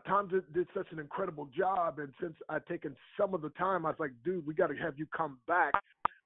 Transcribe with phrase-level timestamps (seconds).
[0.00, 3.84] Tom did, did, such an incredible job, and since I'd taken some of the time,
[3.84, 5.74] I was like, dude, we got to have you come back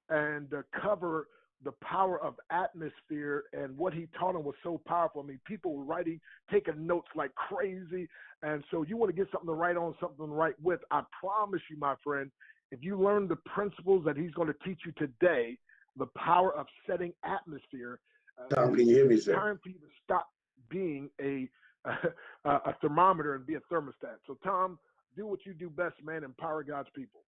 [0.09, 1.27] and uh, cover
[1.65, 5.23] the power of atmosphere and what he taught them was so powerful.
[5.23, 8.09] I mean, people were writing, taking notes like crazy.
[8.43, 10.81] And so you want to get something to write on, something to write with.
[10.91, 12.31] I promise you, my friend,
[12.71, 15.59] if you learn the principles that he's going to teach you today,
[15.97, 18.01] the power of setting atmosphere,
[18.39, 20.29] uh, Tom, can you hear me, it's time for you to stop
[20.69, 21.49] being a,
[22.45, 24.19] a, a thermometer and be a thermostat.
[24.27, 24.79] So, Tom,
[25.17, 26.25] do what you do best, man.
[26.25, 27.21] Empower God's people.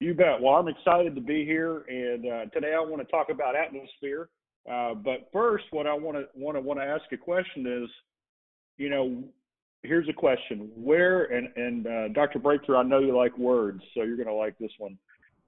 [0.00, 0.40] You bet.
[0.40, 4.28] Well, I'm excited to be here, and uh, today I want to talk about atmosphere.
[4.70, 7.88] Uh, but first, what I want to want to want to ask a question is,
[8.78, 9.22] you know,
[9.82, 12.38] here's a question: Where and and uh, Dr.
[12.38, 14.98] Breakthrough, I know you like words, so you're going to like this one.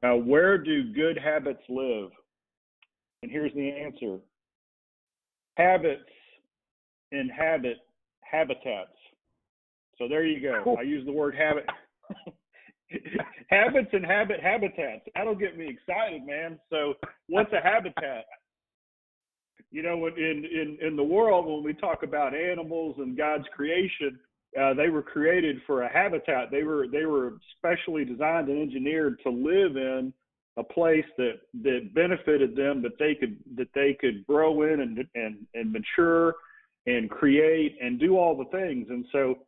[0.02, 2.10] Where do good habits live?
[3.23, 4.18] And here's the answer:
[5.56, 6.02] Habits
[7.14, 7.78] inhabit
[8.20, 8.91] habitats.
[9.98, 10.77] So there you go.
[10.78, 11.66] I use the word habit.
[13.48, 15.02] habits inhabit habitats.
[15.15, 16.59] That'll get me excited, man.
[16.70, 16.95] So,
[17.29, 18.24] what's a habitat?
[19.70, 24.18] You know, in in in the world, when we talk about animals and God's creation,
[24.60, 26.51] uh, they were created for a habitat.
[26.51, 30.12] They were they were specially designed and engineered to live in
[30.57, 35.04] a place that that benefited them, that they could that they could grow in and
[35.15, 36.35] and and mature
[36.87, 38.87] and create and do all the things.
[38.90, 39.38] And so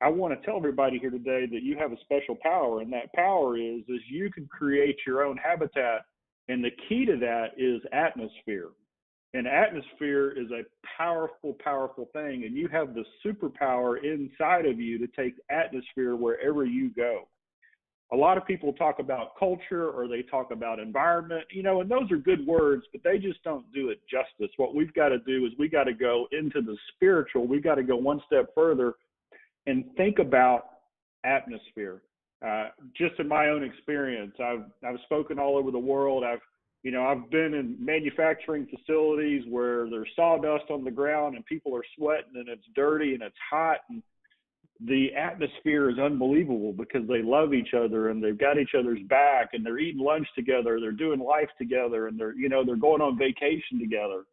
[0.00, 3.12] I want to tell everybody here today that you have a special power, and that
[3.14, 6.04] power is is you can create your own habitat,
[6.48, 8.68] and the key to that is atmosphere.
[9.34, 10.62] And atmosphere is a
[10.96, 16.64] powerful, powerful thing, and you have the superpower inside of you to take atmosphere wherever
[16.64, 17.26] you go.
[18.12, 21.90] A lot of people talk about culture or they talk about environment, you know, and
[21.90, 24.52] those are good words, but they just don't do it justice.
[24.56, 27.46] What we've got to do is we got to go into the spiritual.
[27.46, 28.94] We got to go one step further
[29.66, 30.66] and think about
[31.24, 32.02] atmosphere.
[32.44, 36.24] Uh, just in my own experience, I've I've spoken all over the world.
[36.24, 36.40] I've
[36.82, 41.74] you know I've been in manufacturing facilities where there's sawdust on the ground and people
[41.74, 44.02] are sweating and it's dirty and it's hot and
[44.80, 49.50] the atmosphere is unbelievable because they love each other and they've got each other's back
[49.52, 53.00] and they're eating lunch together, they're doing life together and they're you know they're going
[53.00, 54.24] on vacation together.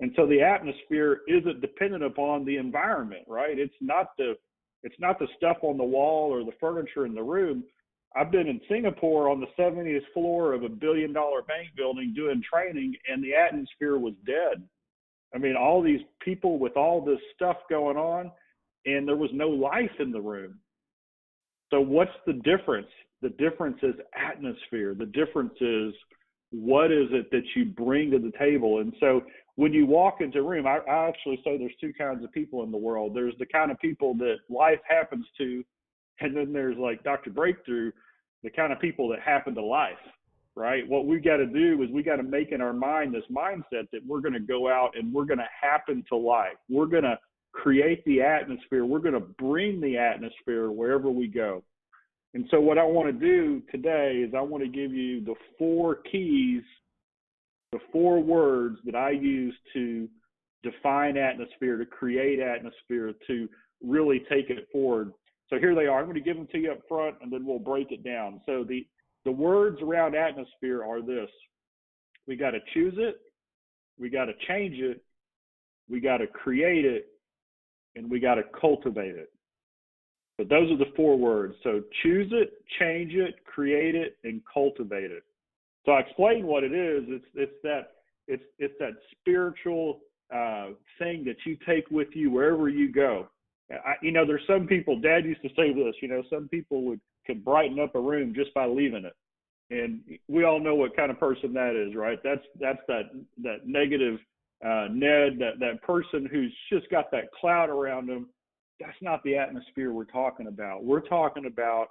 [0.00, 3.58] And so the atmosphere isn't dependent upon the environment, right?
[3.58, 4.34] It's not the
[4.82, 7.64] it's not the stuff on the wall or the furniture in the room.
[8.16, 12.42] I've been in Singapore on the 70th floor of a billion dollar bank building doing
[12.42, 14.62] training, and the atmosphere was dead.
[15.34, 18.30] I mean, all these people with all this stuff going on,
[18.96, 20.58] and there was no life in the room.
[21.70, 22.88] So, what's the difference?
[23.20, 24.94] The difference is atmosphere.
[24.94, 25.92] The difference is
[26.50, 28.80] what is it that you bring to the table?
[28.80, 29.22] And so,
[29.56, 32.62] when you walk into a room, I, I actually say there's two kinds of people
[32.62, 33.14] in the world.
[33.14, 35.64] There's the kind of people that life happens to,
[36.20, 37.30] and then there's like Dr.
[37.30, 37.92] Breakthrough,
[38.42, 39.98] the kind of people that happen to life,
[40.54, 40.88] right?
[40.88, 43.90] What we got to do is we got to make in our mind this mindset
[43.92, 46.56] that we're going to go out and we're going to happen to life.
[46.68, 47.18] We're going to
[47.52, 48.84] create the atmosphere.
[48.84, 51.62] We're going to bring the atmosphere wherever we go.
[52.34, 55.34] And so, what I want to do today is I want to give you the
[55.58, 56.62] four keys
[57.72, 60.08] the four words that I use to
[60.62, 63.48] define atmosphere, to create atmosphere, to
[63.82, 65.12] really take it forward.
[65.50, 65.98] So here they are.
[65.98, 68.40] I'm going to give them to you up front and then we'll break it down.
[68.46, 68.86] So the,
[69.24, 71.28] the words around atmosphere are this
[72.26, 73.16] we got to choose it,
[73.98, 75.02] we got to change it,
[75.88, 77.06] we got to create it,
[77.98, 79.30] and we got to cultivate it.
[80.38, 81.56] But those are the four words.
[81.64, 85.24] So choose it, change it, create it, and cultivate it.
[85.84, 87.04] So I explain what it is.
[87.08, 87.88] It's it's that
[88.28, 90.00] it's it's that spiritual
[90.32, 93.28] uh, thing that you take with you wherever you go.
[93.70, 95.00] I, you know, there's some people.
[95.00, 95.94] Dad used to say this.
[96.00, 99.16] You know, some people would could brighten up a room just by leaving it,
[99.70, 102.18] and we all know what kind of person that is, right?
[102.22, 103.10] That's that's that
[103.42, 104.20] that negative
[104.64, 108.28] uh, Ned, that that person who's just got that cloud around them.
[108.80, 110.84] That's not the atmosphere we're talking about.
[110.84, 111.88] We're talking about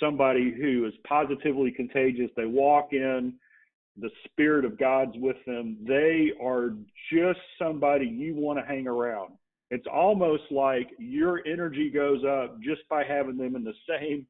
[0.00, 2.30] somebody who is positively contagious.
[2.36, 3.34] They walk in,
[3.98, 5.76] the spirit of God's with them.
[5.86, 6.74] They are
[7.12, 9.32] just somebody you want to hang around.
[9.70, 14.26] It's almost like your energy goes up just by having them in the same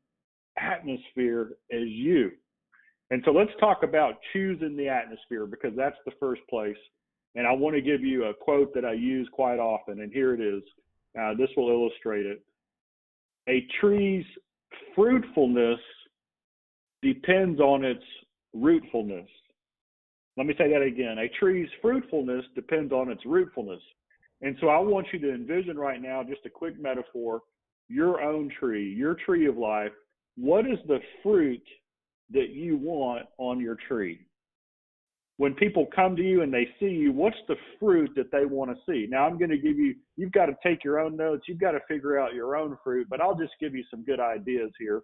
[0.59, 2.33] atmosphere as you.
[3.11, 6.77] And so let's talk about choosing the atmosphere because that's the first place.
[7.35, 10.35] And I want to give you a quote that I use quite often, and here
[10.35, 10.63] it is.
[11.19, 12.43] Uh, this will illustrate it.
[13.49, 14.25] A tree's
[14.95, 15.79] fruitfulness
[17.03, 18.05] depends on its
[18.55, 19.27] rootfulness.
[20.37, 21.19] Let me say that again.
[21.19, 23.81] A tree's fruitfulness depends on its rootfulness.
[24.41, 27.43] And so I want you to envision right now just a quick metaphor
[27.89, 29.93] your own tree, your tree of life,
[30.37, 31.63] what is the fruit
[32.31, 34.21] that you want on your tree?
[35.43, 38.71] When people come to you and they see you, what's the fruit that they want
[38.71, 39.09] to see?
[39.11, 41.47] Now, I'm going to give you, you've got to take your own notes.
[41.49, 44.21] You've got to figure out your own fruit, but I'll just give you some good
[44.21, 45.03] ideas here.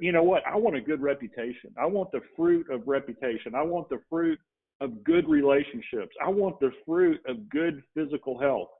[0.00, 0.42] You know what?
[0.44, 1.72] I want a good reputation.
[1.80, 3.54] I want the fruit of reputation.
[3.54, 4.40] I want the fruit
[4.80, 6.16] of good relationships.
[6.20, 8.70] I want the fruit of good physical health.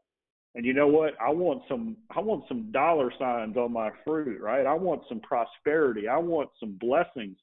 [0.56, 1.14] And you know what?
[1.24, 4.66] I want some I want some dollar signs on my fruit, right?
[4.66, 6.08] I want some prosperity.
[6.08, 7.36] I want some blessings.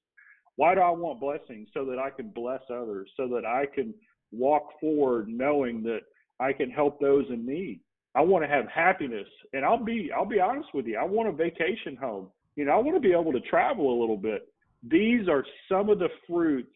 [0.58, 1.70] Why do I want blessings?
[1.74, 3.94] So that I can bless others, so that I can
[4.32, 6.02] walk forward knowing that
[6.40, 7.80] I can help those in need.
[8.16, 9.28] I want to have happiness.
[9.54, 10.98] And I'll be I'll be honest with you.
[10.98, 12.28] I want a vacation home.
[12.56, 14.48] You know, I want to be able to travel a little bit.
[14.84, 16.76] These are some of the fruits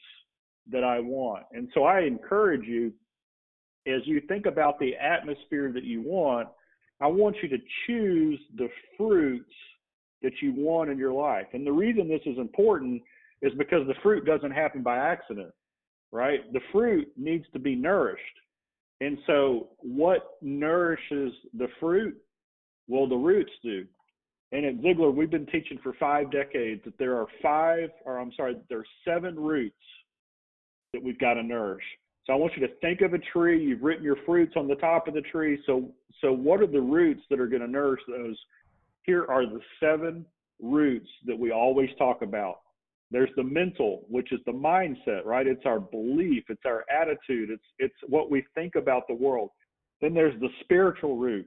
[0.72, 1.44] that I want.
[1.52, 2.94] And so I encourage you
[3.88, 6.48] as you think about the atmosphere that you want,
[7.00, 7.58] I want you to
[7.88, 9.52] choose the fruits
[10.22, 11.48] that you want in your life.
[11.54, 13.02] And the reason this is important
[13.42, 15.52] is because the fruit doesn't happen by accident,
[16.12, 16.52] right?
[16.54, 18.22] The fruit needs to be nourished.
[19.00, 22.16] And so, what nourishes the fruit?
[22.88, 23.86] Well, the roots do.
[24.52, 28.34] And at Ziglar, we've been teaching for five decades that there are five, or I'm
[28.36, 29.76] sorry, there are seven roots
[30.94, 31.84] that we've got to nourish.
[32.26, 33.64] So I want you to think of a tree.
[33.64, 35.60] You've written your fruits on the top of the tree.
[35.66, 38.38] So so what are the roots that are going to nourish those?
[39.04, 40.26] Here are the seven
[40.62, 42.60] roots that we always talk about.
[43.12, 45.46] There's the mental, which is the mindset, right?
[45.46, 49.50] It's our belief, it's our attitude, it's it's what we think about the world.
[50.02, 51.46] Then there's the spiritual root.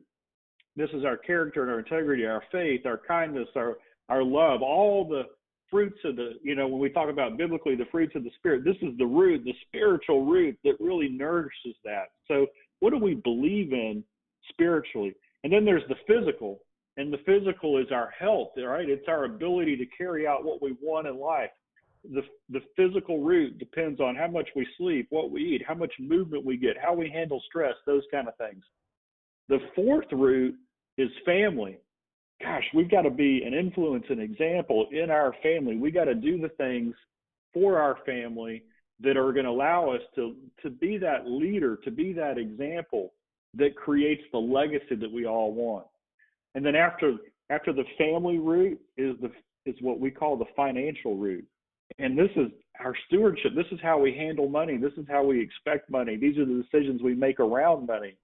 [0.76, 3.78] This is our character and our integrity, our faith, our kindness, our
[4.10, 5.22] our love, all the
[5.70, 8.64] fruits of the, you know, when we talk about biblically the fruits of the Spirit,
[8.64, 12.10] this is the root, the spiritual root that really nourishes that.
[12.28, 12.46] So,
[12.78, 14.04] what do we believe in
[14.50, 15.14] spiritually?
[15.42, 16.60] And then there's the physical,
[16.96, 18.88] and the physical is our health, right?
[18.88, 21.50] It's our ability to carry out what we want in life.
[22.04, 25.92] The, the physical root depends on how much we sleep, what we eat, how much
[25.98, 28.62] movement we get, how we handle stress, those kind of things.
[29.48, 30.54] The fourth root
[30.98, 31.78] is family
[32.44, 35.76] gosh, we've got to be an influence, an example in our family.
[35.76, 36.94] We got to do the things
[37.52, 38.64] for our family
[39.00, 43.12] that are going to allow us to to be that leader, to be that example
[43.54, 45.86] that creates the legacy that we all want.
[46.54, 47.16] And then after
[47.50, 49.30] after the family root is the
[49.66, 51.46] is what we call the financial root.
[51.98, 52.48] And this is
[52.80, 53.52] our stewardship.
[53.54, 54.76] This is how we handle money.
[54.76, 56.16] This is how we expect money.
[56.16, 58.16] These are the decisions we make around money.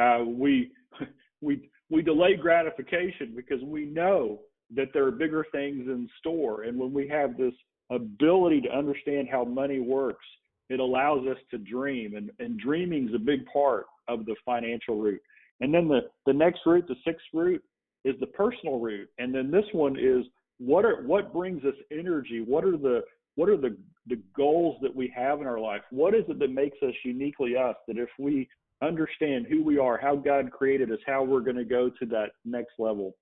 [0.00, 0.72] Uh, we
[1.40, 4.40] we we delay gratification because we know
[4.74, 6.62] that there are bigger things in store.
[6.62, 7.52] And when we have this
[7.90, 10.24] ability to understand how money works,
[10.70, 12.16] it allows us to dream.
[12.16, 15.20] And, and dreaming is a big part of the financial root.
[15.62, 17.62] And then the, the next root, the sixth root,
[18.04, 19.08] is the personal root.
[19.18, 20.26] And then this one is
[20.58, 22.44] what are what brings us energy?
[22.44, 23.02] What are the
[23.36, 23.76] what are the
[24.08, 25.82] the goals that we have in our life?
[25.90, 27.76] What is it that makes us uniquely us?
[27.86, 28.48] That if we
[28.82, 32.32] understand who we are, how God created us, how we're going to go to that
[32.44, 33.14] next level.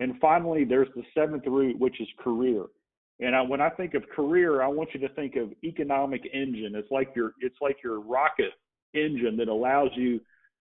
[0.00, 2.64] And finally, there's the seventh root, which is career.
[3.20, 6.74] And I, when I think of career, I want you to think of economic engine.
[6.74, 8.52] It's like your it's like your rocket
[8.94, 10.20] engine that allows you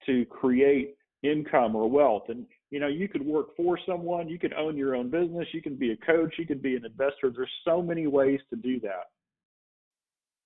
[0.07, 2.25] to create income or wealth.
[2.29, 5.63] And you know, you could work for someone, you could own your own business, you
[5.63, 7.31] can be a coach, you can be an investor.
[7.35, 9.11] There's so many ways to do that.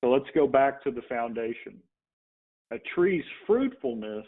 [0.03, 1.81] So let's go back to the foundation
[2.71, 4.27] a tree's fruitfulness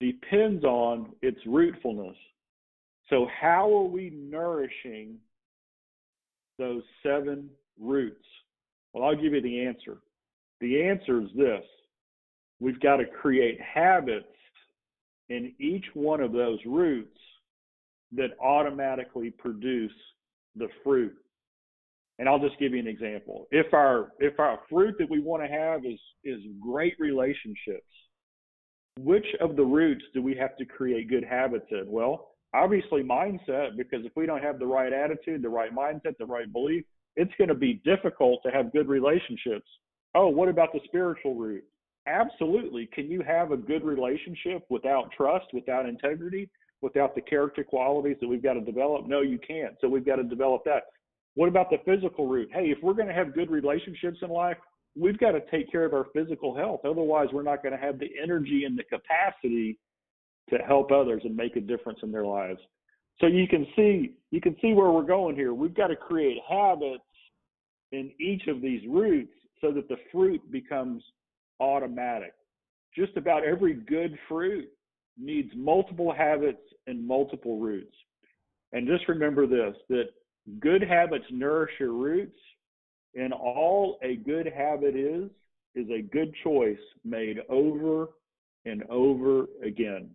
[0.00, 2.16] depends on its rootfulness.
[3.08, 5.16] So, how are we nourishing
[6.58, 7.48] those seven
[7.78, 8.24] roots?
[8.92, 9.98] Well, I'll give you the answer.
[10.60, 11.64] The answer is this
[12.60, 14.26] we've got to create habits
[15.30, 17.16] in each one of those roots
[18.12, 19.92] that automatically produce
[20.56, 21.16] the fruit
[22.20, 23.48] and I'll just give you an example.
[23.50, 27.90] If our if our fruit that we want to have is is great relationships,
[28.98, 31.84] which of the roots do we have to create good habits in?
[31.88, 36.26] Well, obviously mindset, because if we don't have the right attitude, the right mindset, the
[36.26, 36.84] right belief,
[37.16, 39.66] it's going to be difficult to have good relationships.
[40.14, 41.64] Oh, what about the spiritual root?
[42.10, 42.86] Absolutely.
[42.86, 46.48] Can you have a good relationship without trust, without integrity,
[46.82, 49.06] without the character qualities that we've got to develop?
[49.06, 49.74] No, you can't.
[49.80, 50.84] So we've got to develop that.
[51.34, 52.50] What about the physical root?
[52.52, 54.56] Hey, if we're going to have good relationships in life,
[54.98, 56.80] we've got to take care of our physical health.
[56.84, 59.78] Otherwise, we're not going to have the energy and the capacity
[60.48, 62.58] to help others and make a difference in their lives.
[63.20, 65.54] So you can see you can see where we're going here.
[65.54, 67.04] We've got to create habits
[67.92, 71.02] in each of these roots so that the fruit becomes
[71.60, 72.32] automatic.
[72.96, 74.68] Just about every good fruit
[75.18, 77.94] needs multiple habits and multiple roots.
[78.72, 80.06] And just remember this that
[80.60, 82.38] good habits nourish your roots,
[83.14, 85.30] and all a good habit is,
[85.74, 88.08] is a good choice made over
[88.64, 90.10] and over again.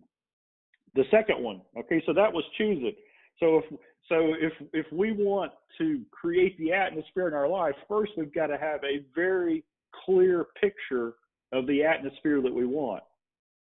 [0.94, 2.96] The second one, okay, so that was choose it.
[3.38, 3.64] So if
[4.08, 8.46] so if if we want to create the atmosphere in our life, first we've got
[8.46, 9.64] to have a very
[10.04, 11.14] clear picture
[11.52, 13.02] of the atmosphere that we want.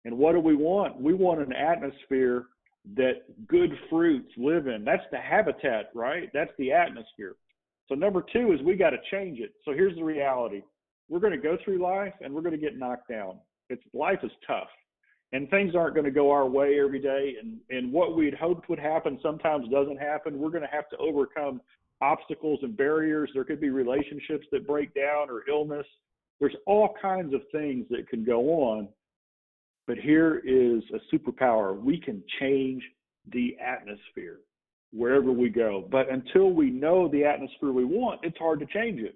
[0.05, 0.99] And what do we want?
[0.99, 2.45] We want an atmosphere
[2.95, 4.85] that good fruits live in.
[4.85, 6.29] That's the habitat, right?
[6.33, 7.35] That's the atmosphere.
[7.87, 9.51] So number two is we got to change it.
[9.65, 10.61] So here's the reality.
[11.09, 13.39] We're going to go through life and we're going to get knocked down.
[13.69, 14.69] It's life is tough
[15.31, 18.69] and things aren't going to go our way every day and and what we'd hoped
[18.69, 21.61] would happen sometimes doesn't happen we're going to have to overcome
[22.01, 25.85] obstacles and barriers there could be relationships that break down or illness
[26.39, 28.87] there's all kinds of things that can go on
[29.87, 32.83] but here is a superpower we can change
[33.31, 34.39] the atmosphere
[34.91, 38.99] wherever we go but until we know the atmosphere we want it's hard to change
[38.99, 39.15] it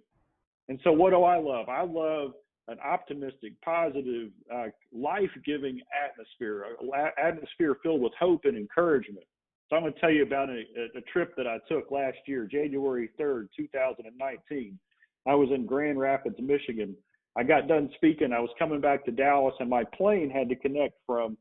[0.70, 2.34] and so what do i love i love
[2.68, 9.25] an optimistic, positive, uh, life-giving atmosphere, an atmosphere filled with hope and encouragement.
[9.70, 10.63] So I'm going to tell you about a,
[10.96, 14.80] a trip that I took last year, January 3rd, 2019.
[15.27, 16.96] I was in Grand Rapids, Michigan.
[17.36, 18.32] I got done speaking.
[18.32, 21.38] I was coming back to Dallas, and my plane had to connect from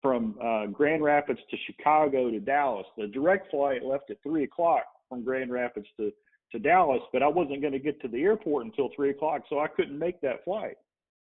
[0.00, 2.86] from uh, Grand Rapids to Chicago to Dallas.
[2.98, 6.12] The direct flight left at three o'clock from Grand Rapids to
[6.52, 9.58] to Dallas, but I wasn't going to get to the airport until three o'clock, so
[9.58, 10.76] I couldn't make that flight.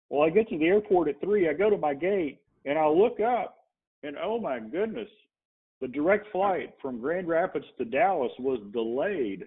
[0.10, 1.48] Well, I get to the airport at three.
[1.48, 3.66] I go to my gate and I look up,
[4.04, 5.08] and oh my goodness,
[5.82, 9.46] the direct flight from Grand Rapids to Dallas was delayed,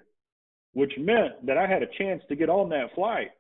[0.73, 3.31] which meant that I had a chance to get on that flight.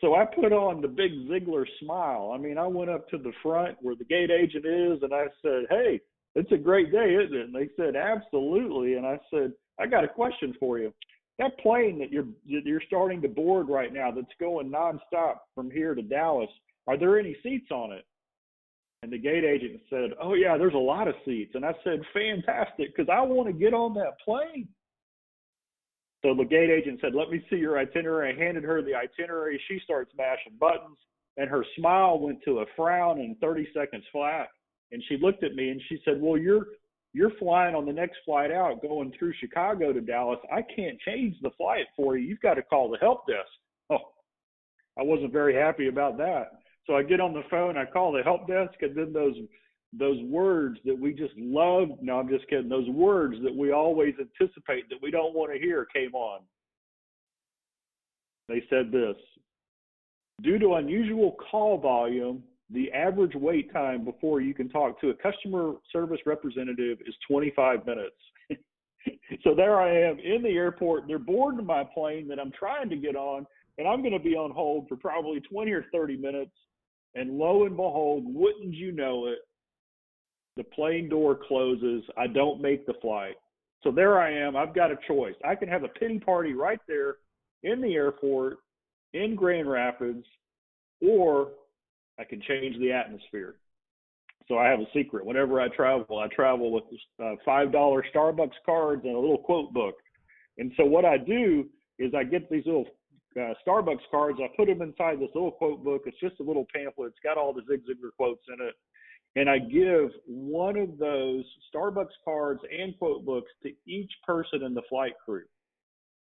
[0.00, 2.32] So I put on the big Ziglar smile.
[2.34, 5.26] I mean, I went up to the front where the gate agent is, and I
[5.42, 6.00] said, "Hey,
[6.34, 10.04] it's a great day, isn't it?" And they said, "Absolutely." And I said, "I got
[10.04, 10.92] a question for you."
[11.38, 15.70] that plane that you're that you're starting to board right now that's going nonstop from
[15.70, 16.50] here to Dallas,
[16.86, 18.04] are there any seats on it?
[19.02, 22.02] And the gate agent said, "Oh yeah, there's a lot of seats." And I said,
[22.12, 24.68] "Fantastic, because I want to get on that plane."
[26.22, 29.60] So the gate agent said, "Let me see your itinerary." I handed her the itinerary.
[29.68, 30.98] She starts mashing buttons,
[31.36, 34.48] and her smile went to a frown in 30 seconds flat.
[34.92, 36.66] And she looked at me and she said, "Well, you're
[37.12, 40.38] you're flying on the next flight out going through Chicago to Dallas.
[40.50, 42.26] I can't change the flight for you.
[42.26, 43.50] You've got to call the help desk.
[43.90, 44.12] Oh,
[44.98, 46.52] I wasn't very happy about that.
[46.86, 49.36] So I get on the phone, I call the help desk, and then those
[49.92, 51.88] those words that we just love.
[52.00, 52.68] No, I'm just kidding.
[52.68, 56.40] Those words that we always anticipate that we don't want to hear came on.
[58.48, 59.16] They said this
[60.42, 65.14] Due to unusual call volume, the average wait time before you can talk to a
[65.14, 68.16] customer service representative is 25 minutes.
[69.44, 71.04] so there I am in the airport.
[71.06, 73.46] They're boarding my plane that I'm trying to get on,
[73.76, 76.52] and I'm going to be on hold for probably 20 or 30 minutes.
[77.14, 79.40] And lo and behold, wouldn't you know it,
[80.56, 82.02] the plane door closes.
[82.16, 83.34] I don't make the flight.
[83.82, 84.56] So there I am.
[84.56, 85.34] I've got a choice.
[85.44, 87.16] I can have a pity party right there
[87.62, 88.58] in the airport
[89.12, 90.24] in Grand Rapids,
[91.00, 91.48] or
[92.18, 93.56] I can change the atmosphere.
[94.48, 95.24] So I have a secret.
[95.24, 96.84] Whenever I travel, I travel with
[97.22, 99.94] uh, five dollar Starbucks cards and a little quote book.
[100.58, 101.66] And so what I do
[101.98, 102.86] is I get these little
[103.36, 104.38] uh, Starbucks cards.
[104.42, 106.02] I put them inside this little quote book.
[106.06, 107.08] It's just a little pamphlet.
[107.08, 108.74] It's got all the Zig Ziglar quotes in it.
[109.34, 114.74] And I give one of those Starbucks cards and quote books to each person in
[114.74, 115.44] the flight crew.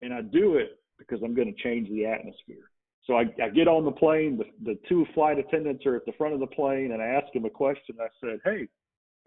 [0.02, 2.70] And I do it because I'm going to change the atmosphere.
[3.06, 4.38] So I, I get on the plane.
[4.38, 7.32] The, the two flight attendants are at the front of the plane, and I ask
[7.32, 7.96] them a question.
[8.00, 8.68] I said, "Hey,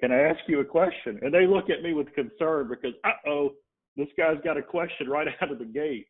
[0.01, 3.29] can I ask you a question?" And they look at me with concern because, uh
[3.29, 3.51] oh,
[3.95, 6.07] this guy's got a question right out of the gate,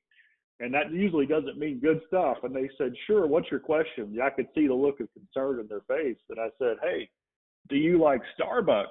[0.59, 2.37] and that usually doesn't mean good stuff.
[2.41, 5.67] And they said, "Sure, what's your question?" I could see the look of concern in
[5.67, 7.07] their face, and I said, "Hey,
[7.69, 8.87] do you like Starbucks?"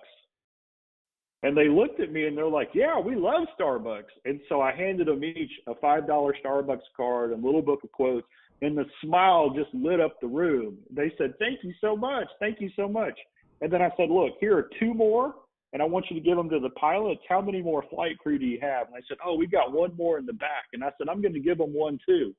[1.44, 4.72] And they looked at me and they're like, "Yeah, we love Starbucks." And so I
[4.72, 8.26] handed them each a five dollar Starbucks card and a little book of quotes
[8.62, 10.78] and the smile just lit up the room.
[10.90, 13.18] They said, "Thank you so much, thank you so much."
[13.60, 15.34] And then I said, "Look, here are two more,
[15.72, 17.22] and I want you to give them to the pilots.
[17.28, 19.94] How many more flight crew do you have?" And I said, "Oh, we've got one
[19.96, 22.34] more in the back." And I said, "I'm going to give them one too."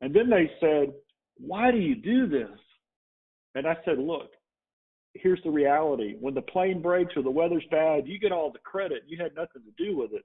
[0.00, 0.94] And then they said,
[1.38, 2.58] "Why do you do this?"
[3.54, 4.36] And I said, "Look,
[5.14, 6.16] here's the reality.
[6.20, 9.02] When the plane breaks or the weather's bad, you get all the credit.
[9.06, 10.24] You had nothing to do with it.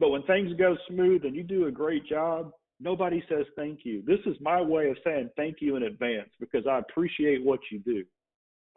[0.00, 4.02] But when things go smooth and you do a great job, Nobody says thank you.
[4.06, 7.80] This is my way of saying thank you in advance because I appreciate what you
[7.80, 8.04] do.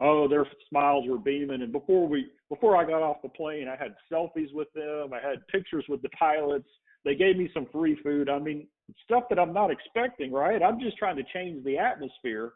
[0.00, 1.62] oh, their smiles were beaming.
[1.62, 5.12] And before we, before I got off the plane, I had selfies with them.
[5.12, 6.68] I had pictures with the pilots.
[7.04, 8.28] They gave me some free food.
[8.28, 8.66] I mean,
[9.04, 10.60] stuff that I'm not expecting, right?
[10.60, 12.54] I'm just trying to change the atmosphere.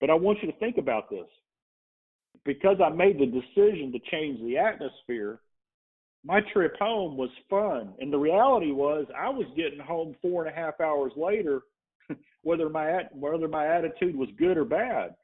[0.00, 1.26] But I want you to think about this.
[2.44, 5.40] Because I made the decision to change the atmosphere,
[6.24, 7.94] my trip home was fun.
[8.00, 11.62] And the reality was I was getting home four and a half hours later,
[12.42, 15.14] whether my whether my attitude was good or bad.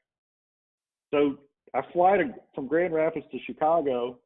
[1.11, 1.37] So
[1.73, 4.19] I fly to, from Grand Rapids to Chicago.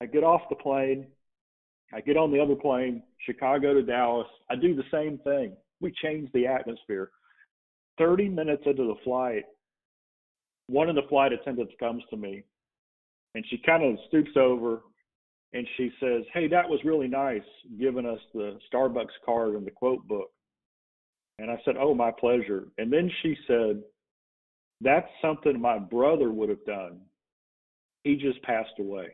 [0.00, 1.06] I get off the plane.
[1.94, 4.26] I get on the other plane, Chicago to Dallas.
[4.50, 5.54] I do the same thing.
[5.80, 7.10] We change the atmosphere.
[7.98, 9.44] 30 minutes into the flight,
[10.68, 12.44] one of the flight attendants comes to me
[13.34, 14.82] and she kind of stoops over
[15.52, 17.42] and she says, Hey, that was really nice
[17.78, 20.30] giving us the Starbucks card and the quote book.
[21.38, 22.68] And I said, Oh, my pleasure.
[22.78, 23.82] And then she said,
[24.80, 27.00] That's something my brother would have done.
[28.04, 29.08] He just passed away.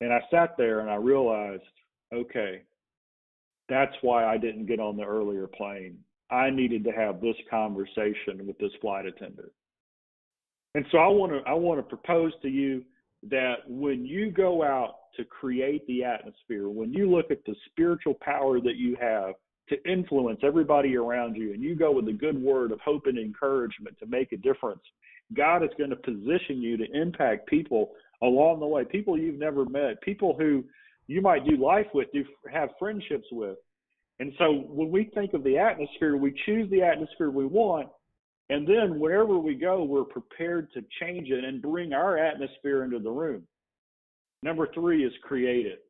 [0.00, 1.62] And I sat there and I realized,
[2.14, 2.62] okay,
[3.68, 5.98] that's why I didn't get on the earlier plane.
[6.30, 9.50] I needed to have this conversation with this flight attendant.
[10.74, 12.84] And so I want to I want to propose to you
[13.28, 18.14] that when you go out to create the atmosphere, when you look at the spiritual
[18.20, 19.34] power that you have
[19.70, 23.18] to influence everybody around you and you go with a good word of hope and
[23.18, 24.82] encouragement to make a difference,
[25.34, 27.90] God is going to position you to impact people
[28.22, 30.64] along the way, people you've never met, people who
[31.06, 33.56] you might do life with, do have friendships with.
[34.20, 37.88] And so when we think of the atmosphere, we choose the atmosphere we want,
[38.50, 42.98] and then wherever we go, we're prepared to change it and bring our atmosphere into
[42.98, 43.42] the room.
[44.42, 45.84] Number three is create it.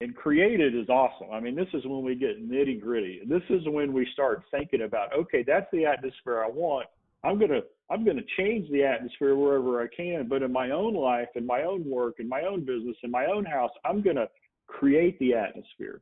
[0.00, 1.32] And create it is awesome.
[1.32, 3.20] I mean, this is when we get nitty gritty.
[3.28, 6.86] This is when we start thinking about, okay, that's the atmosphere I want.
[7.24, 11.28] I'm gonna I'm gonna change the atmosphere wherever I can, but in my own life,
[11.34, 14.28] in my own work, in my own business, in my own house, I'm gonna
[14.68, 16.00] create the atmosphere.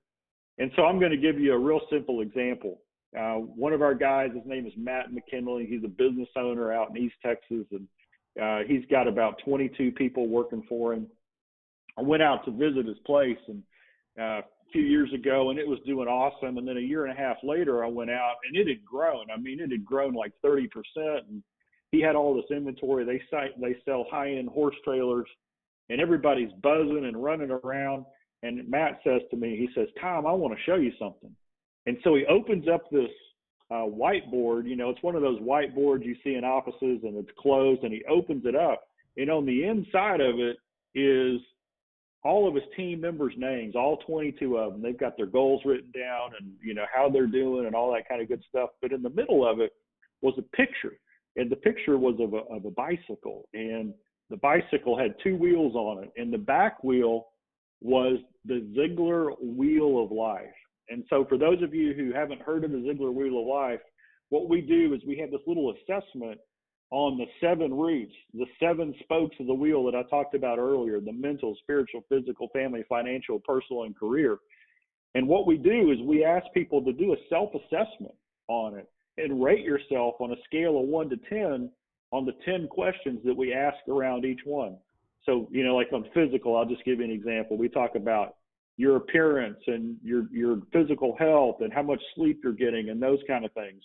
[0.59, 2.81] And so I'm going to give you a real simple example.
[3.19, 5.66] Uh, one of our guys, his name is Matt McKinley.
[5.66, 7.87] He's a business owner out in East Texas, and
[8.40, 11.07] uh, he's got about 22 people working for him.
[11.99, 13.62] I went out to visit his place and
[14.19, 16.59] uh, a few years ago, and it was doing awesome.
[16.59, 19.31] And then a year and a half later, I went out, and it had grown.
[19.33, 21.42] I mean, it had grown like 30 percent, and
[21.92, 23.05] he had all this inventory.
[23.05, 25.29] They site they sell high-end horse trailers,
[25.88, 28.05] and everybody's buzzing and running around.
[28.42, 31.35] And Matt says to me, he says, Tom, I want to show you something.
[31.87, 33.11] And so he opens up this
[33.70, 34.68] uh, whiteboard.
[34.68, 37.92] You know, it's one of those whiteboards you see in offices and it's closed, and
[37.92, 38.83] he opens it up.
[39.16, 40.57] And on the inside of it
[40.94, 41.40] is
[42.27, 44.83] all of his team members' names, all 22 of them.
[44.83, 48.09] They've got their goals written down and, you know, how they're doing and all that
[48.09, 48.70] kind of good stuff.
[48.83, 49.72] But in the middle of it
[50.22, 50.99] was a picture.
[51.37, 53.44] And the picture was of a, of a bicycle.
[53.55, 53.94] And
[54.29, 56.12] the bicycle had two wheels on it.
[56.16, 57.29] And the back wheel
[57.87, 60.55] was the Ziglar Wheel of Life.
[60.88, 63.81] And so, for those of you who haven't heard of the Ziglar Wheel of Life,
[64.29, 66.40] what we do is we have this little assessment
[66.90, 71.01] on the seven roots, the seven spokes of the wheel that I talked about earlier
[71.01, 74.38] the mental, spiritual, physical, family, financial, personal, and career.
[75.14, 78.14] And what we do is we ask people to do a self assessment
[78.49, 81.70] on it and rate yourself on a scale of one to 10
[82.12, 84.77] on the 10 questions that we ask around each one
[85.27, 87.59] so you know like on physical i'll just give you an example.
[87.59, 88.37] We talk about
[88.77, 93.19] your appearance and your your physical health and how much sleep you're getting and those
[93.27, 93.83] kind of things.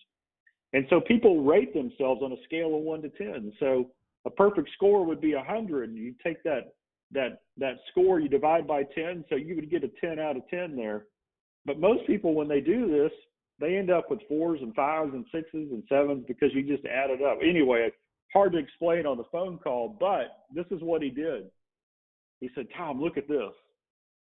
[0.73, 3.89] And so people rate themselves on a scale of 1 to 10 so
[4.25, 6.73] a perfect score would be 100 you take that
[7.11, 10.47] that that score you divide by 10 so you would get a 10 out of
[10.49, 11.05] 10 there.
[11.65, 13.11] But most people when they do this
[13.59, 17.11] they end up with fours and fives and sixes and sevens because you just add
[17.11, 17.39] it up.
[17.41, 17.91] Anyway
[18.33, 21.49] hard to explain on the phone call, but this is what he did.
[22.39, 23.51] He said, Tom, look at this.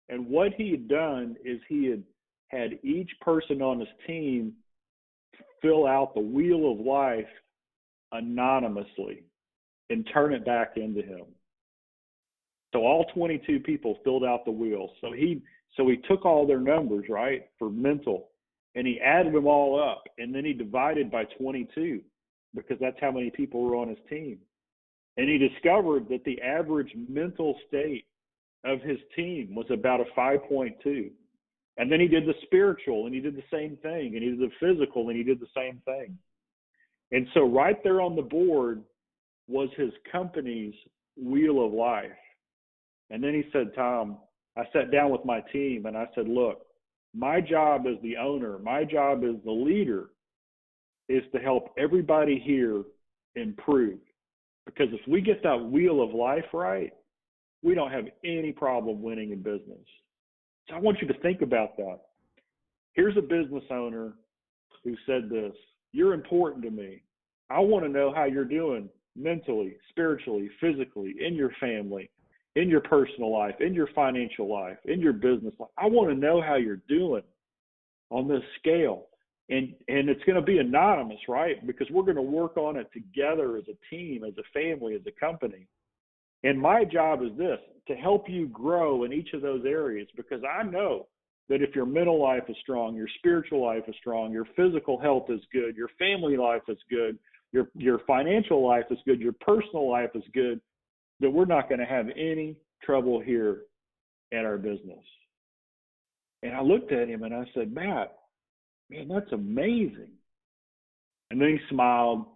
[0.08, 2.02] And what he had done is he had
[2.48, 4.54] had each person on his team
[5.62, 7.28] fill out the wheel of life
[8.12, 9.22] anonymously
[9.88, 11.26] and turn it back into him.
[12.72, 14.90] So all 22 people filled out the wheel.
[15.00, 15.42] So he
[15.76, 18.30] so he took all their numbers, right, for mental,
[18.74, 22.00] and he added them all up, and then he divided by 22
[22.54, 24.38] because that's how many people were on his team.
[25.16, 28.06] And he discovered that the average mental state
[28.64, 31.10] of his team was about a 5.2.
[31.76, 34.14] And then he did the spiritual and he did the same thing.
[34.14, 36.16] And he did the physical and he did the same thing.
[37.12, 38.82] And so, right there on the board
[39.48, 40.74] was his company's
[41.16, 42.10] wheel of life.
[43.10, 44.18] And then he said, Tom,
[44.56, 46.66] I sat down with my team and I said, look,
[47.14, 50.10] my job as the owner, my job as the leader
[51.10, 52.82] is to help everybody here
[53.34, 53.98] improve.
[54.64, 56.92] Because if we get that wheel of life right,
[57.62, 59.84] we don't have any problem winning in business.
[60.68, 62.00] So I want you to think about that.
[62.94, 64.14] Here's a business owner
[64.84, 65.52] who said this
[65.92, 67.02] You're important to me.
[67.50, 72.10] I want to know how you're doing mentally, spiritually, physically, in your family,
[72.54, 75.70] in your personal life, in your financial life, in your business life.
[75.76, 77.22] I want to know how you're doing
[78.10, 79.06] on this scale.
[79.50, 81.66] And and it's going to be anonymous, right?
[81.66, 85.02] Because we're going to work on it together as a team, as a family, as
[85.06, 85.66] a company.
[86.44, 87.58] And my job is this
[87.88, 91.08] to help you grow in each of those areas because I know
[91.48, 95.26] that if your mental life is strong, your spiritual life is strong, your physical health
[95.28, 97.18] is good, your family life is good,
[97.52, 100.60] your your financial life is good, your personal life is good,
[101.18, 103.62] that we're not going to have any trouble here
[104.32, 105.04] at our business.
[106.42, 108.16] And I looked at him and I said, Matt,
[108.90, 110.10] man, that's amazing.
[111.30, 112.26] And then he smiled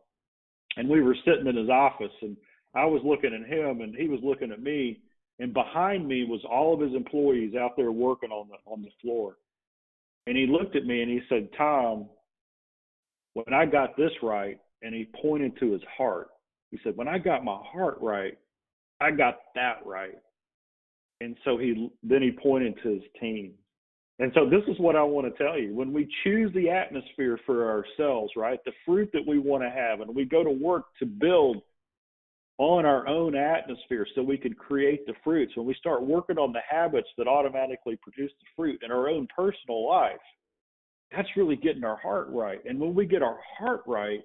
[0.76, 2.36] and we were sitting in his office and
[2.74, 5.00] I was looking at him and he was looking at me
[5.38, 8.90] and behind me was all of his employees out there working on the on the
[9.02, 9.36] floor.
[10.26, 12.08] And he looked at me and he said, "Tom,
[13.34, 16.28] when I got this right," and he pointed to his heart.
[16.70, 18.38] He said, "When I got my heart right,
[19.00, 20.18] I got that right."
[21.20, 23.54] And so he then he pointed to his team.
[24.20, 25.74] And so this is what I want to tell you.
[25.74, 28.60] When we choose the atmosphere for ourselves, right?
[28.64, 31.62] The fruit that we want to have and we go to work to build
[32.58, 35.56] on our own atmosphere so we can create the fruits.
[35.56, 39.26] When we start working on the habits that automatically produce the fruit in our own
[39.36, 40.20] personal life,
[41.10, 42.60] that's really getting our heart right.
[42.64, 44.20] And when we get our heart right,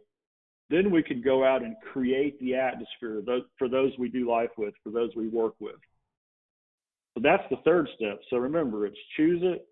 [0.70, 3.24] then we can go out and create the atmosphere
[3.58, 5.78] for those we do life with, for those we work with.
[7.16, 8.20] So that's the third step.
[8.30, 9.68] So remember, it's choose it,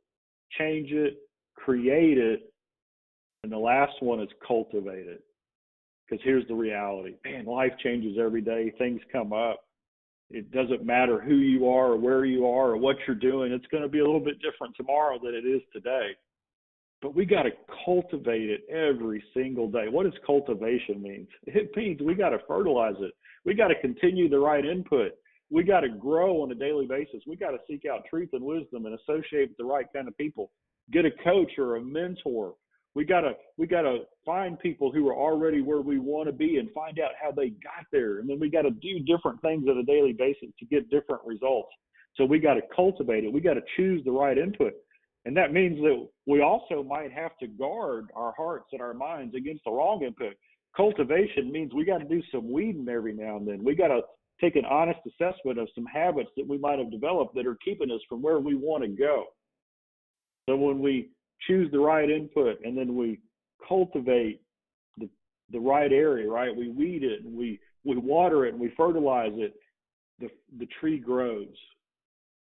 [0.57, 1.17] change it,
[1.55, 2.51] create it,
[3.43, 5.23] and the last one is cultivate it.
[6.07, 9.61] Because here's the reality man, life changes every day, things come up.
[10.29, 13.67] It doesn't matter who you are or where you are or what you're doing, it's
[13.67, 16.11] going to be a little bit different tomorrow than it is today.
[17.01, 17.51] But we got to
[17.85, 19.87] cultivate it every single day.
[19.87, 21.27] What does cultivation mean?
[21.45, 23.13] It means we got to fertilize it.
[23.45, 25.11] We got to continue the right input.
[25.49, 27.23] We got to grow on a daily basis.
[27.25, 30.17] We got to seek out truth and wisdom and associate with the right kind of
[30.17, 30.51] people.
[30.91, 32.53] Get a coach or a mentor
[32.97, 36.67] we gotta we gotta find people who are already where we want to be and
[36.71, 39.77] find out how they got there, and then we got to do different things on
[39.77, 41.69] a daily basis to get different results.
[42.15, 43.31] So we got to cultivate it.
[43.31, 44.73] We got to choose the right input,
[45.25, 49.35] and that means that we also might have to guard our hearts and our minds
[49.35, 50.33] against the wrong input.
[50.75, 53.63] Cultivation means we got to do some weeding every now and then.
[53.63, 54.01] We got to
[54.39, 57.91] take an honest assessment of some habits that we might have developed that are keeping
[57.91, 59.25] us from where we want to go.
[60.47, 61.09] So when we
[61.47, 63.19] choose the right input and then we
[63.67, 64.41] cultivate
[64.97, 65.09] the
[65.51, 66.55] the right area, right?
[66.55, 69.55] We weed it and we we water it and we fertilize it.
[70.19, 71.47] The the tree grows.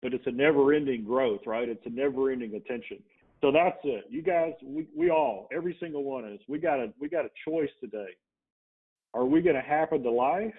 [0.01, 1.67] But it's a never ending growth, right?
[1.67, 2.99] It's a never ending attention.
[3.41, 4.05] So that's it.
[4.09, 7.25] You guys, we, we all, every single one of us, we got a we got
[7.25, 8.09] a choice today.
[9.13, 10.53] Are we gonna happen to life?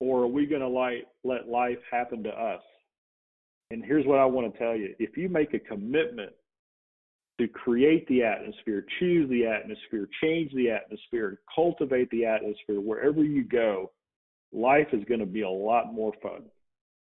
[0.00, 2.62] Or are we gonna like let life happen to us?
[3.70, 4.94] And here's what I want to tell you.
[4.98, 6.32] If you make a commitment
[7.38, 13.44] to create the atmosphere, choose the atmosphere, change the atmosphere, cultivate the atmosphere wherever you
[13.44, 13.90] go,
[14.52, 16.42] life is going to be a lot more fun.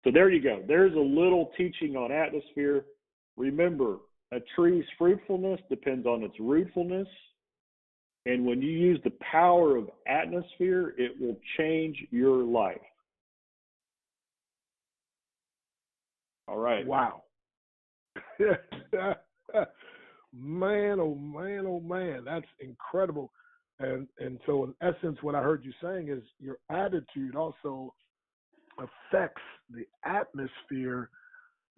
[0.03, 0.63] So there you go.
[0.67, 2.86] There's a little teaching on atmosphere.
[3.38, 3.97] Remember,
[4.32, 7.08] a tree's fruitfulness depends on its rootfulness.
[8.25, 12.79] And when you use the power of atmosphere, it will change your life.
[16.47, 16.86] All right.
[16.86, 17.23] Wow.
[18.39, 19.15] man,
[20.99, 23.31] oh man, oh man, that's incredible.
[23.79, 27.93] And and so in essence, what I heard you saying is your attitude also
[28.77, 31.09] affects the atmosphere,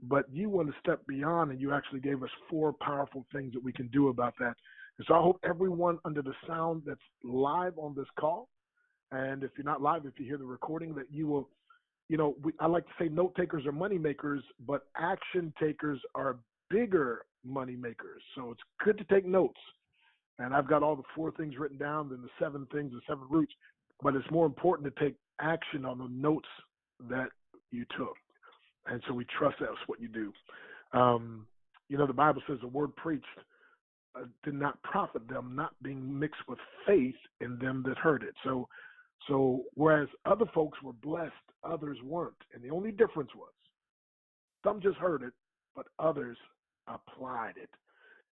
[0.04, 3.64] but you want to step beyond, and you actually gave us four powerful things that
[3.64, 4.56] we can do about that.
[4.98, 8.48] And so I hope everyone under the sound that's live on this call,
[9.12, 11.50] and if you're not live, if you hear the recording, that you will,
[12.10, 16.00] you know, we, I like to say note takers are money makers, but action takers
[16.16, 16.38] are
[16.70, 18.22] bigger money makers.
[18.36, 19.60] So it's good to take notes.
[20.40, 23.26] And I've got all the four things written down, then the seven things, the seven
[23.30, 23.54] roots.
[24.02, 26.50] But it's more important to take action on the notes
[27.10, 27.30] that
[27.72, 28.16] you took.
[28.88, 30.34] And so we trust that's what you do.
[30.98, 31.48] Um,
[31.90, 33.26] you know, the Bible says the word preached
[34.44, 38.34] did not profit them, not being mixed with faith in them that heard it.
[38.44, 38.68] So,
[39.28, 42.34] so whereas other folks were blessed, others weren't.
[42.54, 43.52] And the only difference was
[44.66, 45.34] some just heard it,
[45.76, 46.38] but others
[46.88, 47.70] applied it.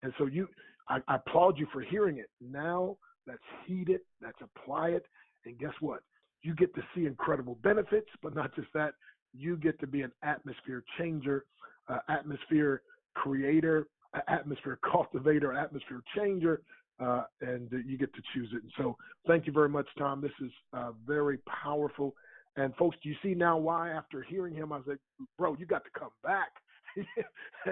[0.03, 0.49] And so you,
[0.89, 2.31] I, I applaud you for hearing it.
[2.41, 5.05] Now let's heed it, let's apply it,
[5.45, 6.01] And guess what?
[6.43, 8.95] You get to see incredible benefits, but not just that,
[9.35, 11.45] you get to be an atmosphere changer,
[11.89, 12.83] uh, atmosphere
[13.15, 13.87] creator,
[14.29, 16.63] atmosphere cultivator, atmosphere changer,
[17.01, 18.63] uh, and you get to choose it.
[18.63, 18.97] And so,
[19.27, 20.21] thank you very much, Tom.
[20.21, 22.15] This is uh, very powerful.
[22.57, 23.91] And folks, do you see now why?
[23.91, 24.99] After hearing him, I was like,
[25.39, 26.51] "Bro, you got to come back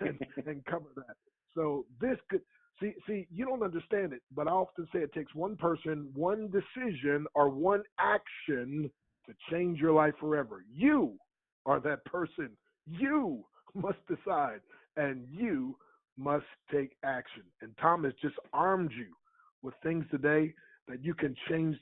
[0.00, 1.16] and, and cover that."
[1.54, 2.42] So this could
[2.80, 6.50] see see you don't understand it, but I often say it takes one person, one
[6.50, 8.90] decision, or one action
[9.26, 10.64] to change your life forever.
[10.72, 11.14] You
[11.66, 12.50] are that person.
[12.86, 14.60] You must decide,
[14.98, 15.76] and you
[16.18, 17.44] must take action.
[17.62, 19.06] And Tom has just armed you
[19.62, 20.52] with things today
[20.88, 21.76] that you can change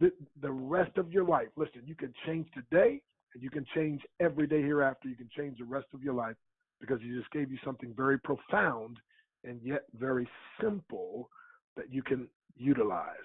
[0.00, 1.48] the, the rest of your life.
[1.56, 3.00] Listen, you can change today
[3.34, 5.08] and you can change every day hereafter.
[5.08, 6.36] You can change the rest of your life
[6.80, 8.96] because he just gave you something very profound
[9.44, 10.28] and yet very
[10.60, 11.28] simple
[11.76, 13.16] that you can utilize.